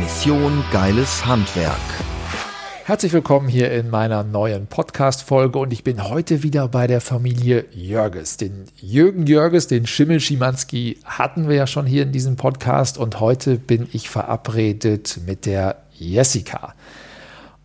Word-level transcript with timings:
Mission 0.00 0.64
Geiles 0.72 1.26
Handwerk. 1.26 1.76
Herzlich 2.86 3.12
willkommen 3.12 3.48
hier 3.48 3.70
in 3.70 3.90
meiner 3.90 4.24
neuen 4.24 4.66
Podcast-Folge 4.66 5.58
und 5.58 5.74
ich 5.74 5.84
bin 5.84 6.08
heute 6.08 6.42
wieder 6.42 6.68
bei 6.68 6.86
der 6.86 7.02
Familie 7.02 7.66
Jörges. 7.72 8.38
Den 8.38 8.64
Jürgen 8.76 9.26
Jörges, 9.26 9.66
den 9.66 9.86
Schimmel 9.86 10.20
Schimanski 10.20 10.98
hatten 11.04 11.50
wir 11.50 11.56
ja 11.56 11.66
schon 11.66 11.84
hier 11.84 12.02
in 12.02 12.12
diesem 12.12 12.36
Podcast 12.36 12.96
und 12.96 13.20
heute 13.20 13.58
bin 13.58 13.88
ich 13.92 14.08
verabredet 14.08 15.20
mit 15.26 15.44
der 15.44 15.82
Jessica. 15.92 16.74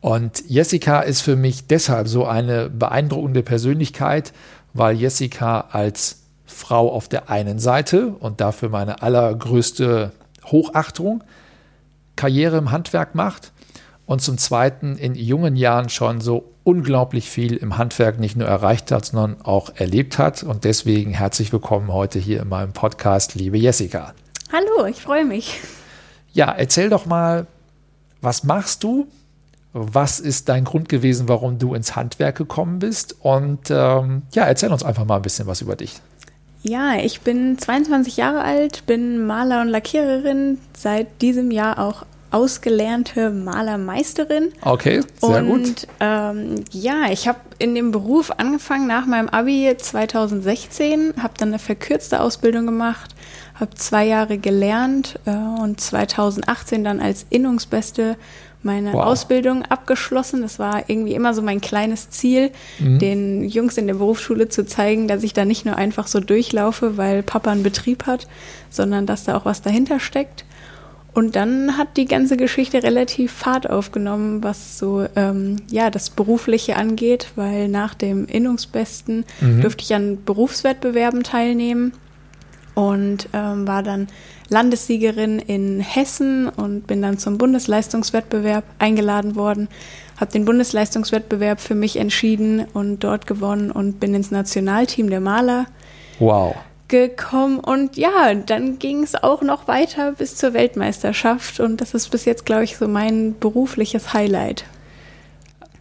Und 0.01 0.43
Jessica 0.49 0.99
ist 0.99 1.21
für 1.21 1.37
mich 1.37 1.67
deshalb 1.67 2.09
so 2.09 2.25
eine 2.25 2.69
beeindruckende 2.69 3.43
Persönlichkeit, 3.43 4.33
weil 4.73 4.97
Jessica 4.97 5.69
als 5.71 6.23
Frau 6.45 6.91
auf 6.91 7.07
der 7.07 7.29
einen 7.29 7.59
Seite 7.59 8.09
und 8.09 8.41
dafür 8.41 8.67
meine 8.67 9.01
allergrößte 9.01 10.11
Hochachtung 10.43 11.23
Karriere 12.15 12.57
im 12.57 12.71
Handwerk 12.71 13.15
macht 13.15 13.51
und 14.05 14.21
zum 14.21 14.37
Zweiten 14.37 14.97
in 14.97 15.15
jungen 15.15 15.55
Jahren 15.55 15.89
schon 15.89 16.21
so 16.21 16.51
unglaublich 16.63 17.29
viel 17.29 17.55
im 17.55 17.77
Handwerk 17.77 18.19
nicht 18.19 18.35
nur 18.35 18.47
erreicht 18.47 18.91
hat, 18.91 19.05
sondern 19.05 19.41
auch 19.41 19.69
erlebt 19.75 20.17
hat. 20.17 20.43
Und 20.43 20.63
deswegen 20.63 21.11
herzlich 21.11 21.53
willkommen 21.53 21.93
heute 21.93 22.19
hier 22.19 22.41
in 22.41 22.49
meinem 22.49 22.73
Podcast, 22.73 23.35
liebe 23.35 23.57
Jessica. 23.57 24.13
Hallo, 24.51 24.85
ich 24.87 25.01
freue 25.01 25.25
mich. 25.25 25.59
Ja, 26.33 26.51
erzähl 26.51 26.89
doch 26.89 27.05
mal, 27.05 27.47
was 28.21 28.43
machst 28.43 28.83
du? 28.83 29.07
Was 29.73 30.19
ist 30.19 30.49
dein 30.49 30.63
Grund 30.63 30.87
gewesen, 30.87 31.27
warum 31.27 31.59
du 31.59 31.73
ins 31.73 31.95
Handwerk 31.95 32.37
gekommen 32.37 32.79
bist? 32.79 33.15
Und 33.19 33.69
ähm, 33.69 34.23
ja, 34.33 34.45
erzähl 34.45 34.71
uns 34.71 34.83
einfach 34.83 35.05
mal 35.05 35.17
ein 35.17 35.21
bisschen 35.21 35.47
was 35.47 35.61
über 35.61 35.75
dich. 35.75 36.01
Ja, 36.67 36.95
ich 36.95 37.21
bin 37.21 37.59
22 37.59 38.17
Jahre 38.17 38.41
alt, 38.41 38.87
bin 38.87 39.23
Maler 39.27 39.61
und 39.61 39.67
Lackiererin, 39.67 40.57
seit 40.75 41.21
diesem 41.21 41.51
Jahr 41.51 41.77
auch 41.77 42.07
ausgelernte 42.31 43.29
Malermeisterin. 43.29 44.51
Okay, 44.61 45.01
sehr 45.21 45.45
und, 45.45 45.63
gut. 45.63 45.87
Ähm, 45.99 46.55
ja, 46.71 47.11
ich 47.11 47.27
habe 47.27 47.37
in 47.59 47.75
dem 47.75 47.91
Beruf 47.91 48.31
angefangen 48.31 48.87
nach 48.87 49.05
meinem 49.05 49.29
Abi 49.29 49.75
2016, 49.77 51.13
habe 51.21 51.35
dann 51.37 51.49
eine 51.49 51.59
verkürzte 51.59 52.19
Ausbildung 52.19 52.65
gemacht, 52.65 53.13
habe 53.53 53.75
zwei 53.75 54.05
Jahre 54.05 54.39
gelernt 54.39 55.19
äh, 55.25 55.31
und 55.31 55.79
2018 55.79 56.83
dann 56.83 56.99
als 56.99 57.27
Innungsbeste 57.29 58.17
meine 58.65 58.93
wow. 58.93 59.05
Ausbildung 59.05 59.63
abgeschlossen. 59.63 60.41
Das 60.41 60.59
war 60.59 60.89
irgendwie 60.89 61.13
immer 61.13 61.33
so 61.33 61.41
mein 61.41 61.61
kleines 61.61 62.09
Ziel, 62.09 62.51
mhm. 62.79 62.99
den 62.99 63.43
Jungs 63.47 63.77
in 63.77 63.87
der 63.87 63.93
Berufsschule 63.93 64.49
zu 64.49 64.65
zeigen, 64.65 65.07
dass 65.07 65.23
ich 65.23 65.33
da 65.33 65.45
nicht 65.45 65.65
nur 65.65 65.77
einfach 65.77 66.07
so 66.07 66.19
durchlaufe, 66.19 66.97
weil 66.97 67.23
Papa 67.23 67.51
einen 67.51 67.63
Betrieb 67.63 68.05
hat, 68.05 68.27
sondern 68.69 69.05
dass 69.05 69.23
da 69.23 69.37
auch 69.37 69.45
was 69.45 69.61
dahinter 69.61 69.99
steckt. 69.99 70.45
Und 71.13 71.37
dann 71.37 71.77
hat 71.77 71.95
die 71.95 72.05
ganze 72.05 72.35
Geschichte 72.35 72.83
relativ 72.83 73.31
Fahrt 73.31 73.69
aufgenommen, 73.69 74.43
was 74.43 74.77
so 74.77 75.05
ähm, 75.15 75.55
ja 75.71 75.89
das 75.89 76.09
Berufliche 76.09 76.75
angeht, 76.75 77.27
weil 77.37 77.69
nach 77.69 77.93
dem 77.93 78.25
Innungsbesten 78.25 79.23
mhm. 79.39 79.61
durfte 79.61 79.83
ich 79.83 79.93
an 79.95 80.17
Berufswettbewerben 80.25 81.23
teilnehmen 81.23 81.93
und 82.73 83.29
ähm, 83.31 83.65
war 83.65 83.81
dann 83.81 84.07
Landessiegerin 84.49 85.39
in 85.39 85.79
Hessen 85.79 86.49
und 86.49 86.87
bin 86.87 87.01
dann 87.01 87.17
zum 87.17 87.37
Bundesleistungswettbewerb 87.37 88.63
eingeladen 88.79 89.35
worden, 89.35 89.69
habe 90.19 90.31
den 90.31 90.45
Bundesleistungswettbewerb 90.45 91.59
für 91.59 91.75
mich 91.75 91.97
entschieden 91.97 92.65
und 92.73 93.03
dort 93.03 93.27
gewonnen 93.27 93.71
und 93.71 93.99
bin 93.99 94.13
ins 94.13 94.31
Nationalteam 94.31 95.09
der 95.09 95.21
Maler. 95.21 95.65
Wow. 96.19 96.55
Gekommen 96.87 97.59
und 97.59 97.97
ja, 97.97 98.33
dann 98.35 98.77
ging 98.77 99.01
es 99.01 99.15
auch 99.15 99.41
noch 99.41 99.67
weiter 99.67 100.11
bis 100.11 100.35
zur 100.35 100.53
Weltmeisterschaft 100.53 101.59
und 101.59 101.81
das 101.81 101.95
ist 101.95 102.09
bis 102.09 102.25
jetzt, 102.25 102.45
glaube 102.45 102.63
ich, 102.63 102.77
so 102.77 102.87
mein 102.87 103.35
berufliches 103.39 104.13
Highlight. 104.13 104.65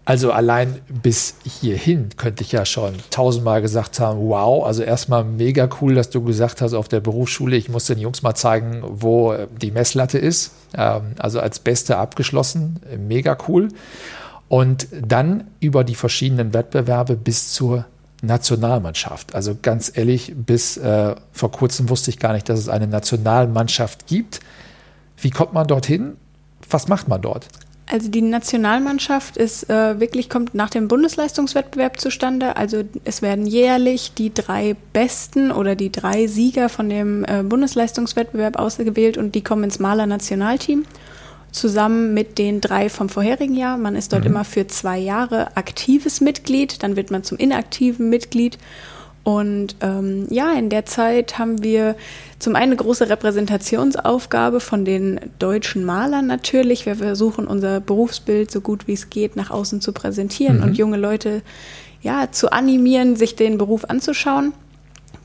Also 0.07 0.33
allein 0.33 0.81
bis 1.03 1.37
hierhin 1.45 2.11
könnte 2.17 2.43
ich 2.43 2.53
ja 2.53 2.67
schon 2.67 2.95
tausendmal 3.09 3.63
gesagt 3.63 4.01
haben, 4.01 4.21
wow, 4.29 4.67
also 4.67 4.83
erstmal 4.83 5.25
mega 5.25 5.67
cool, 5.81 5.95
dass 5.95 6.11
du 6.11 6.23
gesagt 6.23 6.61
hast 6.61 6.75
auf 6.75 6.89
der 6.89 7.01
Berufsschule, 7.01 7.57
ich 7.57 7.71
muss 7.71 7.87
den 7.87 7.99
Jungs 7.99 8.23
mal 8.23 8.35
zeigen, 8.35 8.83
wo 8.85 9.35
die 9.63 9.71
Messlatte 9.71 10.19
ist. 10.19 10.53
Ähm, 10.77 11.15
also 11.19 11.41
als 11.41 11.59
Beste 11.59 11.97
abgeschlossen, 11.97 12.81
mega 12.99 13.37
cool. 13.49 13.69
Und 14.49 14.89
dann 14.93 15.45
über 15.61 15.85
die 15.85 15.95
verschiedenen 15.95 16.53
Wettbewerbe 16.53 17.17
bis 17.17 17.53
zur 17.53 17.87
Nationalmannschaft. 18.21 19.35
Also 19.35 19.57
ganz 19.61 19.91
ehrlich, 19.95 20.35
bis 20.37 20.77
äh, 20.77 21.15
vor 21.33 21.51
kurzem 21.51 21.89
wusste 21.89 22.11
ich 22.11 22.19
gar 22.19 22.35
nicht, 22.35 22.49
dass 22.49 22.59
es 22.59 22.69
eine 22.69 22.87
Nationalmannschaft 22.87 24.07
gibt. 24.07 24.41
Wie 25.17 25.31
kommt 25.31 25.55
man 25.55 25.67
dorthin? 25.67 26.17
Was 26.69 26.89
macht 26.89 27.09
man 27.09 27.23
dort? 27.23 27.49
Also 27.87 28.09
die 28.09 28.23
Nationalmannschaft 28.23 29.37
ist 29.37 29.69
äh, 29.69 30.01
wirklich 30.01 30.31
kommt 30.31 30.55
nach 30.55 30.71
dem 30.71 30.89
Bundesleistungswettbewerb 30.89 32.01
zustande. 32.01 32.57
Also 32.57 32.83
es 33.05 33.21
werden 33.21 33.47
jährlich 33.47 34.15
die 34.15 34.33
drei 34.33 34.75
Besten 34.95 35.53
oder 35.53 35.77
die 35.77 35.93
drei 35.93 36.27
Sieger 36.27 36.71
von 36.71 36.89
dem 36.89 37.25
äh, 37.25 37.43
Bundesleistungswettbewerb 37.43 38.59
ausgewählt 38.59 39.19
und 39.19 39.35
die 39.35 39.45
kommen 39.45 39.65
ins 39.65 39.81
Maler 39.81 40.07
Nationalteam 40.07 40.85
zusammen 41.53 42.15
mit 42.15 42.39
den 42.39 42.61
drei 42.61 42.89
vom 42.89 43.09
vorherigen 43.09 43.55
Jahr. 43.55 43.77
Man 43.77 43.97
ist 43.97 44.13
dort 44.13 44.25
mhm. 44.25 44.31
immer 44.31 44.45
für 44.45 44.67
zwei 44.67 44.99
Jahre 44.99 45.57
aktives 45.57 46.21
Mitglied, 46.21 46.83
dann 46.83 46.97
wird 46.97 47.11
man 47.11 47.23
zum 47.23 47.39
inaktiven 47.39 48.09
Mitglied 48.09 48.59
und 49.25 49.77
ähm, 49.81 50.27
ja, 50.29 50.53
in 50.53 50.69
der 50.69 50.85
Zeit 50.85 51.39
haben 51.39 51.63
wir 51.63 51.97
zum 52.39 52.57
einen 52.57 52.73
eine 52.73 52.77
große 52.77 53.09
Repräsentationsaufgabe 53.09 54.61
von 54.61 54.85
den 54.85 55.19
deutschen 55.39 55.85
Malern 55.85 56.27
natürlich. 56.27 56.85
Wir 56.85 56.97
versuchen 56.97 57.47
unser 57.47 57.81
Berufsbild 57.81 58.51
so 58.51 58.61
gut 58.61 58.87
wie 58.87 58.93
es 58.93 59.09
geht 59.09 59.35
nach 59.35 59.51
außen 59.51 59.81
zu 59.81 59.93
präsentieren 59.93 60.59
mhm. 60.59 60.63
und 60.63 60.79
junge 60.79 60.99
Leute 60.99 61.41
ja 62.03 62.31
zu 62.31 62.53
animieren, 62.53 63.17
sich 63.17 63.35
den 63.35 63.57
Beruf 63.57 63.87
anzuschauen. 63.87 64.53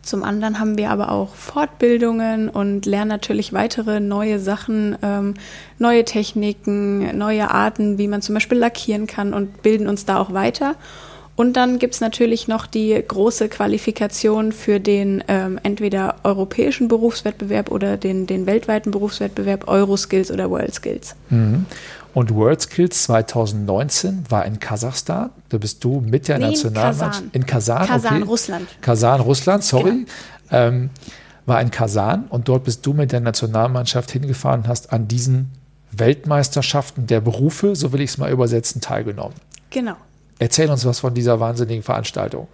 Zum 0.01 0.23
anderen 0.23 0.59
haben 0.61 0.77
wir 0.77 0.91
aber 0.91 1.11
auch 1.11 1.35
Fortbildungen 1.35 2.47
und 2.47 2.85
lernen 2.85 3.09
natürlich 3.09 3.51
weitere 3.51 3.99
neue 3.99 4.39
Sachen, 4.39 4.97
ähm, 5.01 5.33
neue 5.77 6.05
Techniken, 6.05 7.17
neue 7.17 7.51
Arten, 7.51 7.97
wie 7.97 8.07
man 8.07 8.21
zum 8.21 8.33
Beispiel 8.33 8.57
lackieren 8.57 9.07
kann 9.07 9.33
und 9.33 9.61
bilden 9.61 9.87
uns 9.87 10.05
da 10.05 10.19
auch 10.19 10.33
weiter. 10.33 10.75
Und 11.39 11.53
dann 11.53 11.79
gibt 11.79 11.93
es 11.93 12.01
natürlich 12.01 12.49
noch 12.49 12.67
die 12.67 13.01
große 13.07 13.47
Qualifikation 13.47 14.51
für 14.51 14.81
den 14.81 15.23
ähm, 15.29 15.57
entweder 15.63 16.15
europäischen 16.23 16.89
Berufswettbewerb 16.89 17.71
oder 17.71 17.95
den, 17.95 18.27
den 18.27 18.45
weltweiten 18.45 18.91
Berufswettbewerb 18.91 19.69
Euroskills 19.69 20.31
oder 20.31 20.49
WorldSkills. 20.49 21.15
Mhm. 21.29 21.65
Und 22.13 22.35
WorldSkills 22.35 23.03
2019 23.03 24.25
war 24.27 24.45
in 24.45 24.59
Kasachstan. 24.59 25.29
Da 25.47 25.57
bist 25.57 25.81
du 25.85 26.01
mit 26.01 26.27
der 26.27 26.39
nee, 26.39 26.47
Nationalmannschaft. 26.47 27.23
In 27.31 27.45
Kasan. 27.45 27.87
Kasan, 27.87 28.15
okay. 28.17 28.29
Russland. 28.29 28.67
Kasan, 28.81 29.21
Russland, 29.21 29.63
sorry. 29.63 29.91
Genau. 29.91 30.07
Ähm, 30.51 30.89
war 31.45 31.61
in 31.61 31.71
Kasan 31.71 32.25
und 32.27 32.49
dort 32.49 32.65
bist 32.65 32.85
du 32.85 32.91
mit 32.91 33.13
der 33.13 33.21
Nationalmannschaft 33.21 34.11
hingefahren 34.11 34.63
und 34.63 34.67
hast 34.67 34.91
an 34.91 35.07
diesen 35.07 35.51
Weltmeisterschaften 35.93 37.07
der 37.07 37.21
Berufe, 37.21 37.77
so 37.77 37.93
will 37.93 38.01
ich 38.01 38.09
es 38.09 38.17
mal 38.17 38.29
übersetzen, 38.29 38.81
teilgenommen. 38.81 39.35
Genau. 39.69 39.95
Erzähl 40.39 40.69
uns 40.69 40.85
was 40.85 40.99
von 40.99 41.13
dieser 41.13 41.39
wahnsinnigen 41.39 41.83
Veranstaltung. 41.83 42.47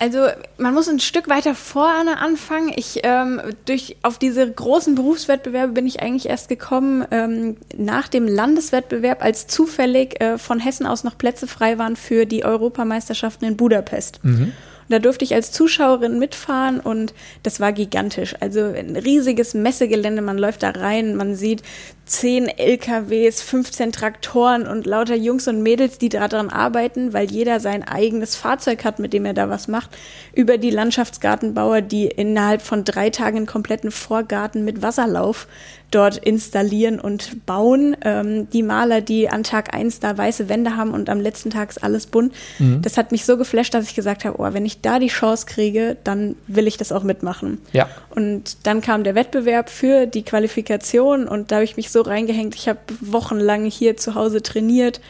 Also 0.00 0.28
man 0.56 0.72
muss 0.72 0.88
ein 0.88 0.98
Stück 0.98 1.28
weiter 1.28 1.54
vorne 1.54 2.18
anfangen. 2.18 2.72
Ich 2.74 3.00
ähm, 3.02 3.42
durch 3.66 3.96
auf 4.00 4.16
diese 4.16 4.50
großen 4.50 4.94
Berufswettbewerbe 4.94 5.74
bin 5.74 5.86
ich 5.86 6.00
eigentlich 6.00 6.30
erst 6.30 6.48
gekommen 6.48 7.04
ähm, 7.10 7.58
nach 7.76 8.08
dem 8.08 8.26
Landeswettbewerb, 8.26 9.22
als 9.22 9.46
zufällig 9.46 10.18
äh, 10.22 10.38
von 10.38 10.58
Hessen 10.58 10.86
aus 10.86 11.04
noch 11.04 11.18
Plätze 11.18 11.46
frei 11.46 11.76
waren 11.76 11.96
für 11.96 12.24
die 12.24 12.46
Europameisterschaften 12.46 13.44
in 13.44 13.58
Budapest. 13.58 14.24
Mhm. 14.24 14.52
Und 14.90 14.94
da 14.94 15.00
durfte 15.00 15.24
ich 15.24 15.34
als 15.34 15.52
Zuschauerin 15.52 16.18
mitfahren 16.18 16.80
und 16.80 17.12
das 17.42 17.60
war 17.60 17.72
gigantisch. 17.72 18.34
Also 18.40 18.60
ein 18.60 18.96
riesiges 18.96 19.52
Messegelände, 19.52 20.22
man 20.22 20.38
läuft 20.38 20.62
da 20.62 20.70
rein, 20.70 21.14
man 21.14 21.36
sieht 21.36 21.62
zehn 22.10 22.48
LKWs, 22.48 23.40
15 23.40 23.92
Traktoren 23.92 24.66
und 24.66 24.84
lauter 24.84 25.14
Jungs 25.14 25.46
und 25.46 25.62
Mädels, 25.62 25.96
die 25.98 26.08
daran 26.08 26.50
arbeiten, 26.50 27.12
weil 27.12 27.30
jeder 27.30 27.60
sein 27.60 27.86
eigenes 27.86 28.34
Fahrzeug 28.34 28.84
hat, 28.84 28.98
mit 28.98 29.12
dem 29.12 29.24
er 29.24 29.32
da 29.32 29.48
was 29.48 29.68
macht, 29.68 29.90
über 30.34 30.58
die 30.58 30.70
Landschaftsgartenbauer, 30.70 31.82
die 31.82 32.06
innerhalb 32.06 32.62
von 32.62 32.84
drei 32.84 33.10
Tagen 33.10 33.36
einen 33.38 33.46
kompletten 33.46 33.92
Vorgarten 33.92 34.64
mit 34.64 34.82
Wasserlauf 34.82 35.46
dort 35.90 36.16
installieren 36.16 37.00
und 37.00 37.46
bauen. 37.46 37.96
Ähm, 38.04 38.48
die 38.50 38.62
Maler, 38.62 39.00
die 39.00 39.28
an 39.28 39.42
Tag 39.42 39.74
eins 39.74 40.00
da 40.00 40.16
weiße 40.16 40.48
Wände 40.48 40.76
haben 40.76 40.92
und 40.92 41.08
am 41.08 41.20
letzten 41.20 41.50
Tag 41.50 41.70
ist 41.70 41.82
alles 41.82 42.06
bunt. 42.06 42.32
Mhm. 42.58 42.82
Das 42.82 42.96
hat 42.96 43.12
mich 43.12 43.24
so 43.24 43.36
geflasht, 43.36 43.74
dass 43.74 43.86
ich 43.86 43.94
gesagt 43.94 44.24
habe, 44.24 44.40
oh, 44.40 44.52
wenn 44.52 44.66
ich 44.66 44.80
da 44.80 44.98
die 44.98 45.08
Chance 45.08 45.46
kriege, 45.46 45.96
dann 46.04 46.36
will 46.46 46.66
ich 46.66 46.76
das 46.76 46.92
auch 46.92 47.02
mitmachen. 47.02 47.58
Ja. 47.72 47.88
Und 48.10 48.66
dann 48.66 48.80
kam 48.80 49.04
der 49.04 49.14
Wettbewerb 49.14 49.70
für 49.70 50.06
die 50.06 50.24
Qualifikation 50.24 51.28
und 51.28 51.50
da 51.50 51.56
habe 51.56 51.64
ich 51.64 51.76
mich 51.76 51.90
so 51.90 52.02
reingehängt. 52.02 52.56
Ich 52.56 52.68
habe 52.68 52.80
wochenlang 53.00 53.64
hier 53.66 53.96
zu 53.96 54.14
Hause 54.14 54.42
trainiert. 54.42 55.00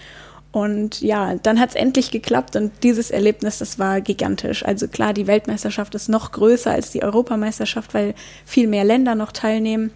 Und 0.52 1.00
ja, 1.00 1.36
dann 1.36 1.60
hat 1.60 1.70
es 1.70 1.74
endlich 1.76 2.10
geklappt 2.10 2.56
und 2.56 2.72
dieses 2.82 3.10
Erlebnis, 3.12 3.58
das 3.58 3.78
war 3.78 4.00
gigantisch. 4.00 4.64
Also 4.64 4.88
klar, 4.88 5.12
die 5.12 5.28
Weltmeisterschaft 5.28 5.94
ist 5.94 6.08
noch 6.08 6.32
größer 6.32 6.72
als 6.72 6.90
die 6.90 7.04
Europameisterschaft, 7.04 7.94
weil 7.94 8.14
viel 8.44 8.66
mehr 8.66 8.84
Länder 8.84 9.14
noch 9.14 9.30
teilnehmen. 9.30 9.92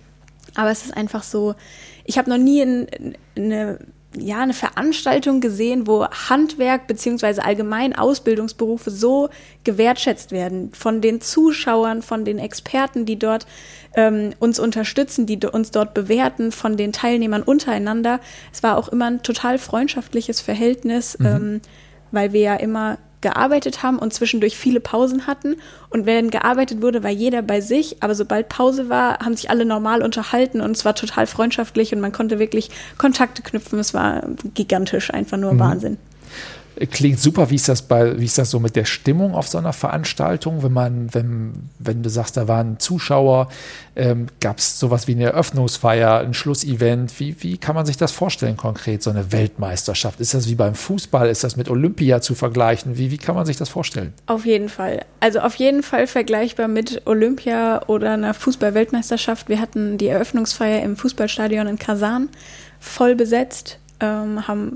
Aber 0.55 0.71
es 0.71 0.85
ist 0.85 0.97
einfach 0.97 1.25
so, 1.25 1.57
ich 2.05 2.19
habe 2.19 2.31
noch 2.31 2.39
nie 2.39 2.61
in, 2.61 2.87
eine 3.37 3.81
ja, 4.19 4.41
eine 4.41 4.55
Veranstaltung 4.55 5.41
gesehen, 5.41 5.87
wo 5.87 6.07
Handwerk 6.07 6.87
beziehungsweise 6.87 7.45
allgemein 7.45 7.95
Ausbildungsberufe 7.95 8.91
so 8.91 9.29
gewertschätzt 9.65 10.33
werden 10.33 10.73
von 10.73 11.01
den 11.01 11.21
Zuschauern, 11.21 12.03
von 12.03 12.25
den 12.25 12.39
Experten, 12.39 13.07
die 13.07 13.19
dort 13.19 13.47
ähm, 13.95 14.31
uns 14.39 14.59
unterstützen, 14.59 15.27
die 15.27 15.39
uns 15.47 15.71
dort 15.71 15.95
bewerten, 15.95 16.53
von 16.53 16.77
den 16.77 16.93
Teilnehmern 16.93 17.43
untereinander. 17.43 18.21
Es 18.53 18.63
war 18.63 18.77
auch 18.77 18.89
immer 18.89 19.07
ein 19.07 19.23
total 19.23 19.59
freundschaftliches 19.59 20.41
Verhältnis, 20.41 21.19
mhm. 21.19 21.27
ähm, 21.27 21.61
weil 22.11 22.33
wir 22.33 22.41
ja 22.41 22.55
immer 22.57 22.99
gearbeitet 23.25 23.83
haben 23.83 23.99
und 23.99 24.13
zwischendurch 24.13 24.57
viele 24.57 24.79
Pausen 24.79 25.27
hatten. 25.27 25.57
Und 25.89 26.05
wenn 26.05 26.31
gearbeitet 26.31 26.83
wurde, 26.83 27.03
war 27.03 27.11
jeder 27.11 27.41
bei 27.41 27.63
sich. 27.63 28.03
Aber 28.03 28.15
sobald 28.15 28.51
Pause 28.51 28.91
war, 28.91 29.19
haben 29.19 29.35
sich 29.35 29.49
alle 29.49 29.65
normal 29.65 30.03
unterhalten 30.03 30.61
und 30.61 30.73
es 30.77 30.85
war 30.85 30.95
total 30.95 31.27
freundschaftlich 31.27 31.95
und 31.95 32.01
man 32.01 32.13
konnte 32.13 32.39
wirklich 32.39 32.71
Kontakte 32.99 33.43
knüpfen. 33.43 33.79
Es 33.79 33.95
war 33.95 34.23
gigantisch, 34.55 35.13
einfach 35.13 35.39
nur 35.39 35.55
mhm. 35.55 35.59
Wahnsinn. 35.59 35.99
Klingt 36.91 37.21
super. 37.21 37.51
Wie 37.51 37.55
ist 37.55 37.69
das 37.69 37.83
bei, 37.83 38.19
wie 38.19 38.25
ist 38.25 38.39
das 38.39 38.51
so 38.51 38.59
mit 38.59 38.75
der 38.75 38.85
Stimmung 38.85 39.35
auf 39.35 39.47
so 39.49 39.59
einer 39.59 39.73
Veranstaltung? 39.73 40.63
Wenn 40.63 40.73
man, 40.73 41.15
wenn, 41.15 41.53
wenn 41.79 42.03
du 42.03 42.11
sagst, 42.11 42.37
da 42.37 42.49
waren 42.49 42.79
Zuschauer, 42.81 43.49
ähm, 43.97 44.27
gab 44.41 44.59
es 44.59 44.79
sowas 44.81 45.07
wie 45.07 45.13
eine 45.13 45.25
Eröffnungsfeier, 45.25 46.21
ein 46.21 46.35
Schlussevent? 46.35 47.19
Wie, 47.21 47.37
wie 47.43 47.59
kann 47.59 47.75
man 47.75 47.87
sich 47.87 47.97
das 47.97 48.11
vorstellen 48.13 48.57
konkret, 48.57 49.03
so 49.03 49.11
eine 49.11 49.31
Weltmeisterschaft? 49.31 50.21
Ist 50.21 50.35
das 50.35 50.49
wie 50.49 50.57
beim 50.57 50.75
Fußball? 50.75 51.29
Ist 51.29 51.45
das 51.45 51.57
mit 51.57 51.69
Olympia 51.69 52.21
zu 52.21 52.35
vergleichen? 52.35 52.99
Wie, 52.99 53.11
wie 53.11 53.19
kann 53.19 53.37
man 53.37 53.47
sich 53.47 53.57
das 53.57 53.69
vorstellen? 53.69 54.13
Auf 54.27 54.45
jeden 54.45 54.69
Fall. 54.69 55.05
Also 55.21 55.41
auf 55.41 55.55
jeden 55.55 55.83
Fall 55.83 56.07
vergleichbar 56.07 56.67
mit 56.67 57.03
Olympia 57.07 57.83
oder 57.87 58.15
einer 58.15 58.35
Fußball-Weltmeisterschaft. 58.35 59.49
Wir 59.49 59.61
hatten 59.61 59.97
die 59.99 60.09
Eröffnungsfeier 60.09 60.83
im 60.83 60.97
Fußballstadion 60.97 61.69
in 61.69 61.79
Kasan 61.79 62.29
voll 62.81 63.15
besetzt 63.15 63.79
ähm, 64.01 64.47
haben 64.49 64.75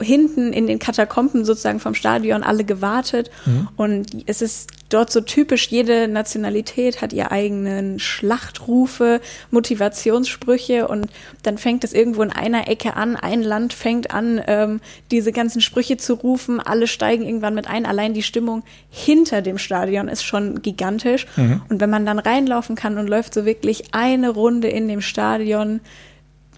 hinten 0.00 0.52
in 0.52 0.66
den 0.66 0.78
Katakomben 0.78 1.44
sozusagen 1.44 1.80
vom 1.80 1.94
Stadion 1.94 2.42
alle 2.42 2.64
gewartet. 2.64 3.30
Mhm. 3.46 3.68
Und 3.76 4.06
es 4.26 4.42
ist 4.42 4.70
dort 4.90 5.10
so 5.10 5.20
typisch, 5.20 5.68
jede 5.68 6.06
Nationalität 6.08 7.00
hat 7.00 7.12
ihr 7.12 7.32
eigenen 7.32 7.98
Schlachtrufe, 7.98 9.20
Motivationssprüche 9.50 10.86
und 10.86 11.06
dann 11.42 11.56
fängt 11.56 11.84
es 11.84 11.92
irgendwo 11.92 12.22
in 12.22 12.30
einer 12.30 12.68
Ecke 12.68 12.94
an. 12.94 13.16
Ein 13.16 13.42
Land 13.42 13.72
fängt 13.72 14.10
an, 14.10 14.40
ähm, 14.46 14.80
diese 15.10 15.32
ganzen 15.32 15.60
Sprüche 15.60 15.96
zu 15.96 16.14
rufen. 16.14 16.60
Alle 16.60 16.86
steigen 16.86 17.24
irgendwann 17.24 17.54
mit 17.54 17.68
ein. 17.68 17.86
Allein 17.86 18.12
die 18.12 18.22
Stimmung 18.22 18.62
hinter 18.90 19.40
dem 19.40 19.58
Stadion 19.58 20.08
ist 20.08 20.24
schon 20.24 20.60
gigantisch. 20.62 21.26
Mhm. 21.36 21.62
Und 21.68 21.80
wenn 21.80 21.90
man 21.90 22.04
dann 22.04 22.18
reinlaufen 22.18 22.76
kann 22.76 22.98
und 22.98 23.08
läuft 23.08 23.34
so 23.34 23.44
wirklich 23.44 23.94
eine 23.94 24.30
Runde 24.30 24.68
in 24.68 24.88
dem 24.88 25.00
Stadion, 25.00 25.80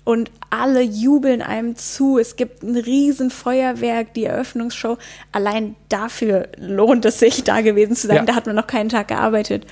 und 0.04 0.30
alle 0.50 0.82
jubeln 0.82 1.42
einem 1.42 1.76
zu. 1.76 2.18
Es 2.18 2.36
gibt 2.36 2.62
ein 2.62 2.76
Riesenfeuerwerk, 2.76 4.14
die 4.14 4.24
Eröffnungsshow. 4.24 4.98
Allein 5.32 5.76
dafür 5.88 6.48
lohnt 6.58 7.04
es 7.04 7.18
sich, 7.18 7.42
da 7.44 7.62
gewesen 7.62 7.96
zu 7.96 8.06
sein. 8.06 8.16
Ja. 8.16 8.24
Da 8.24 8.34
hat 8.34 8.46
man 8.46 8.56
noch 8.56 8.66
keinen 8.66 8.90
Tag 8.90 9.08
gearbeitet. 9.08 9.66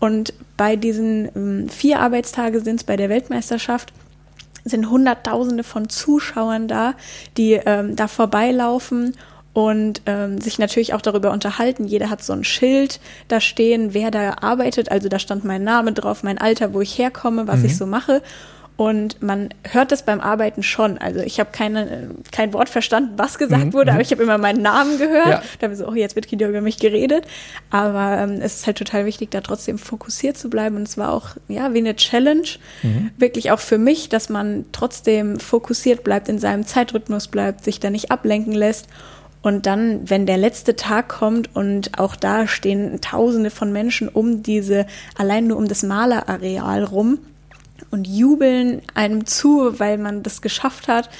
Und 0.00 0.34
bei 0.56 0.76
diesen 0.76 1.30
ähm, 1.34 1.68
vier 1.68 2.00
Arbeitstage 2.00 2.60
sind 2.60 2.80
es 2.80 2.84
bei 2.84 2.96
der 2.96 3.08
Weltmeisterschaft 3.08 3.92
sind 4.68 4.90
Hunderttausende 4.90 5.62
von 5.62 5.88
Zuschauern 5.88 6.68
da, 6.68 6.94
die 7.36 7.52
ähm, 7.52 7.96
da 7.96 8.08
vorbeilaufen 8.08 9.16
und 9.52 10.02
ähm, 10.06 10.38
sich 10.40 10.58
natürlich 10.58 10.92
auch 10.92 11.00
darüber 11.00 11.30
unterhalten. 11.30 11.84
Jeder 11.86 12.10
hat 12.10 12.22
so 12.22 12.32
ein 12.32 12.44
Schild 12.44 13.00
da 13.28 13.40
stehen, 13.40 13.94
wer 13.94 14.10
da 14.10 14.36
arbeitet. 14.42 14.90
Also 14.90 15.08
da 15.08 15.18
stand 15.18 15.44
mein 15.44 15.64
Name 15.64 15.92
drauf, 15.92 16.22
mein 16.22 16.38
Alter, 16.38 16.74
wo 16.74 16.80
ich 16.80 16.98
herkomme, 16.98 17.46
was 17.46 17.60
mhm. 17.60 17.64
ich 17.66 17.76
so 17.76 17.86
mache. 17.86 18.22
Und 18.76 19.22
man 19.22 19.48
hört 19.70 19.90
das 19.90 20.02
beim 20.02 20.20
Arbeiten 20.20 20.62
schon. 20.62 20.98
Also 20.98 21.20
ich 21.20 21.40
habe 21.40 21.48
keine, 21.50 22.10
kein 22.30 22.52
Wort 22.52 22.68
verstanden, 22.68 23.14
was 23.16 23.38
gesagt 23.38 23.66
mhm. 23.66 23.72
wurde, 23.72 23.92
aber 23.92 23.98
mhm. 23.98 24.02
ich 24.02 24.10
habe 24.10 24.22
immer 24.22 24.36
meinen 24.36 24.60
Namen 24.60 24.98
gehört. 24.98 25.28
Ja. 25.28 25.42
Da 25.58 25.64
habe 25.64 25.72
ich 25.72 25.78
so, 25.78 25.88
oh, 25.88 25.94
jetzt 25.94 26.14
wird 26.14 26.30
wieder 26.30 26.46
über 26.46 26.60
mich 26.60 26.78
geredet. 26.78 27.26
Aber 27.70 28.18
ähm, 28.18 28.38
es 28.42 28.56
ist 28.56 28.66
halt 28.66 28.76
total 28.76 29.06
wichtig, 29.06 29.30
da 29.30 29.40
trotzdem 29.40 29.78
fokussiert 29.78 30.36
zu 30.36 30.50
bleiben. 30.50 30.76
Und 30.76 30.82
es 30.82 30.98
war 30.98 31.12
auch, 31.12 31.30
ja, 31.48 31.72
wie 31.72 31.78
eine 31.78 31.96
Challenge. 31.96 32.48
Mhm. 32.82 33.12
Wirklich 33.16 33.50
auch 33.50 33.60
für 33.60 33.78
mich, 33.78 34.10
dass 34.10 34.28
man 34.28 34.66
trotzdem 34.72 35.40
fokussiert 35.40 36.04
bleibt, 36.04 36.28
in 36.28 36.38
seinem 36.38 36.66
Zeitrhythmus 36.66 37.28
bleibt, 37.28 37.64
sich 37.64 37.80
da 37.80 37.88
nicht 37.88 38.10
ablenken 38.10 38.52
lässt. 38.52 38.88
Und 39.40 39.64
dann, 39.64 40.10
wenn 40.10 40.26
der 40.26 40.36
letzte 40.36 40.76
Tag 40.76 41.08
kommt 41.08 41.54
und 41.54 41.98
auch 41.98 42.14
da 42.16 42.46
stehen 42.46 43.00
Tausende 43.00 43.50
von 43.50 43.72
Menschen 43.72 44.08
um 44.08 44.42
diese, 44.42 44.86
allein 45.16 45.46
nur 45.46 45.56
um 45.56 45.68
das 45.68 45.82
Malerareal 45.82 46.84
rum, 46.84 47.20
und 47.90 48.06
jubeln 48.06 48.82
einem 48.94 49.26
zu, 49.26 49.78
weil 49.78 49.98
man 49.98 50.22
das 50.22 50.42
geschafft 50.42 50.88
hat. 50.88 51.10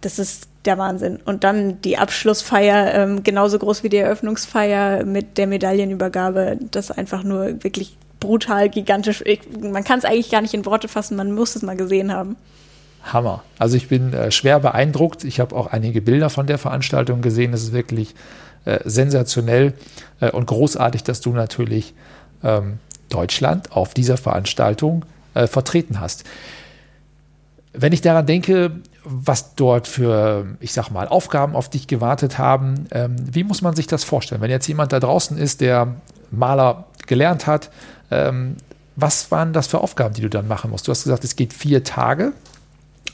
Das 0.00 0.18
ist 0.18 0.48
der 0.64 0.78
Wahnsinn. 0.78 1.18
Und 1.24 1.44
dann 1.44 1.80
die 1.82 1.98
Abschlussfeier, 1.98 2.94
ähm, 2.94 3.22
genauso 3.22 3.58
groß 3.58 3.82
wie 3.82 3.88
die 3.88 3.98
Eröffnungsfeier 3.98 5.04
mit 5.04 5.38
der 5.38 5.46
Medaillenübergabe. 5.46 6.58
Das 6.70 6.90
ist 6.90 6.98
einfach 6.98 7.22
nur 7.22 7.62
wirklich 7.64 7.96
brutal, 8.20 8.68
gigantisch. 8.68 9.22
Ich, 9.24 9.40
man 9.60 9.84
kann 9.84 9.98
es 9.98 10.04
eigentlich 10.04 10.30
gar 10.30 10.40
nicht 10.40 10.54
in 10.54 10.66
Worte 10.66 10.88
fassen, 10.88 11.16
man 11.16 11.32
muss 11.32 11.56
es 11.56 11.62
mal 11.62 11.76
gesehen 11.76 12.12
haben. 12.12 12.36
Hammer. 13.12 13.44
Also 13.58 13.76
ich 13.76 13.88
bin 13.88 14.12
äh, 14.12 14.30
schwer 14.32 14.58
beeindruckt. 14.58 15.24
Ich 15.24 15.38
habe 15.38 15.54
auch 15.54 15.68
einige 15.68 16.02
Bilder 16.02 16.28
von 16.28 16.46
der 16.46 16.58
Veranstaltung 16.58 17.22
gesehen. 17.22 17.52
Es 17.52 17.62
ist 17.62 17.72
wirklich 17.72 18.14
äh, 18.64 18.80
sensationell 18.84 19.74
äh, 20.20 20.30
und 20.30 20.46
großartig, 20.46 21.04
dass 21.04 21.20
du 21.20 21.30
natürlich 21.30 21.94
ähm, 22.42 22.78
Deutschland 23.08 23.70
auf 23.72 23.94
dieser 23.94 24.16
Veranstaltung 24.16 25.04
äh, 25.36 25.46
vertreten 25.46 26.00
hast. 26.00 26.24
Wenn 27.72 27.92
ich 27.92 28.00
daran 28.00 28.26
denke, 28.26 28.72
was 29.04 29.54
dort 29.54 29.86
für, 29.86 30.46
ich 30.60 30.72
sag 30.72 30.90
mal, 30.90 31.06
Aufgaben 31.06 31.54
auf 31.54 31.68
dich 31.68 31.86
gewartet 31.86 32.38
haben, 32.38 32.86
ähm, 32.90 33.16
wie 33.30 33.44
muss 33.44 33.62
man 33.62 33.76
sich 33.76 33.86
das 33.86 34.02
vorstellen? 34.02 34.40
Wenn 34.40 34.50
jetzt 34.50 34.66
jemand 34.66 34.92
da 34.92 34.98
draußen 34.98 35.36
ist, 35.36 35.60
der 35.60 35.94
Maler 36.30 36.86
gelernt 37.06 37.46
hat, 37.46 37.70
ähm, 38.10 38.56
was 38.96 39.30
waren 39.30 39.52
das 39.52 39.66
für 39.66 39.80
Aufgaben, 39.80 40.14
die 40.14 40.22
du 40.22 40.30
dann 40.30 40.48
machen 40.48 40.70
musst? 40.70 40.88
Du 40.88 40.90
hast 40.90 41.04
gesagt, 41.04 41.22
es 41.22 41.36
geht 41.36 41.52
vier 41.52 41.84
Tage. 41.84 42.32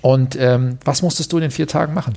Und 0.01 0.37
ähm, 0.37 0.79
was 0.85 1.03
musstest 1.03 1.33
du 1.33 1.39
in 1.39 1.43
den 1.43 1.51
vier 1.51 1.67
Tagen 1.67 1.93
machen? 1.93 2.15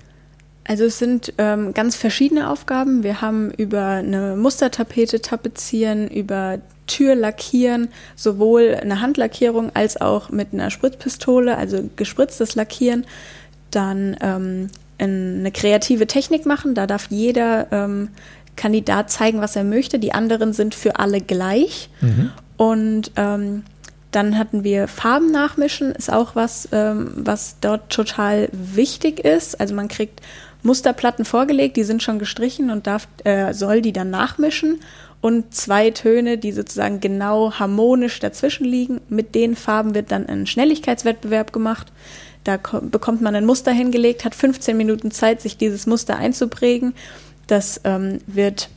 Also 0.68 0.86
es 0.86 0.98
sind 0.98 1.34
ähm, 1.38 1.74
ganz 1.74 1.96
verschiedene 1.96 2.50
Aufgaben. 2.50 3.04
Wir 3.04 3.22
haben 3.22 3.52
über 3.52 3.86
eine 3.86 4.36
Mustertapete 4.36 5.22
tapezieren, 5.22 6.08
über 6.08 6.60
Tür 6.88 7.16
lackieren, 7.16 7.90
sowohl 8.16 8.78
eine 8.80 9.02
Handlackierung 9.02 9.72
als 9.74 10.00
auch 10.00 10.30
mit 10.30 10.54
einer 10.54 10.70
Spritzpistole, 10.72 11.58
also 11.58 11.90
gespritztes 11.96 12.56
Lackieren. 12.56 13.06
Dann 13.72 14.16
ähm, 14.22 14.70
eine 14.98 15.52
kreative 15.52 16.08
Technik 16.08 16.46
machen. 16.46 16.76
Da 16.76 16.88
darf 16.88 17.08
jeder 17.10 17.68
ähm, 17.72 18.10
Kandidat 18.56 19.12
zeigen, 19.12 19.42
was 19.42 19.56
er 19.56 19.64
möchte. 19.64 20.00
Die 20.00 20.14
anderen 20.14 20.54
sind 20.54 20.76
für 20.76 20.98
alle 21.00 21.22
gleich. 21.22 21.90
Mhm. 22.02 22.32
Und 22.58 23.12
ähm, 23.18 23.64
dann 24.12 24.38
hatten 24.38 24.64
wir 24.64 24.88
Farben 24.88 25.32
nachmischen, 25.32 25.92
ist 25.92 26.12
auch 26.12 26.36
was, 26.36 26.70
ähm, 26.72 27.12
was 27.16 27.58
dort 27.60 27.90
total 27.90 28.48
wichtig 28.54 29.20
ist. 29.20 29.60
Also 29.60 29.76
man 29.76 29.90
kriegt 29.90 30.22
Musterplatten 30.64 31.26
vorgelegt, 31.26 31.76
die 31.76 31.84
sind 31.84 32.02
schon 32.02 32.18
gestrichen 32.18 32.70
und 32.70 32.88
darf, 32.88 33.08
äh, 33.24 33.54
soll 33.54 33.82
die 33.82 33.92
dann 33.92 34.10
nachmischen 34.10 34.80
und 35.26 35.56
zwei 35.56 35.90
Töne, 35.90 36.38
die 36.38 36.52
sozusagen 36.52 37.00
genau 37.00 37.54
harmonisch 37.54 38.20
dazwischen 38.20 38.64
liegen. 38.64 39.02
Mit 39.10 39.34
den 39.34 39.56
Farben 39.56 39.96
wird 39.96 40.12
dann 40.12 40.28
ein 40.28 40.46
Schnelligkeitswettbewerb 40.46 41.52
gemacht. 41.52 41.92
Da 42.44 42.58
bekommt 42.58 43.24
man 43.24 43.34
ein 43.34 43.48
Muster 43.48 43.72
hingelegt, 43.72 44.24
hat 44.24 44.36
15 44.36 44.78
Minuten 44.78 45.10
Zeit, 45.10 45.42
sich 45.42 45.58
dieses 45.58 45.88
Muster 45.88 46.16
einzuprägen. 46.16 46.94
Das 47.48 47.82
ähm, 47.86 48.20
wird 48.28 48.70